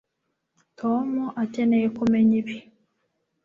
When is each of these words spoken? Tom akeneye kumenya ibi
Tom 0.79 1.07
akeneye 1.43 1.87
kumenya 1.97 2.33
ibi 2.41 2.57